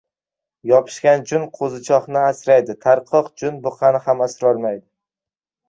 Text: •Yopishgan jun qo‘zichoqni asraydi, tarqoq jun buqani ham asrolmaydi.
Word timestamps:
•Yopishgan 0.69 1.21
jun 1.31 1.45
qo‘zichoqni 1.57 2.19
asraydi, 2.23 2.77
tarqoq 2.87 3.31
jun 3.45 3.63
buqani 3.69 4.05
ham 4.09 4.27
asrolmaydi. 4.31 4.85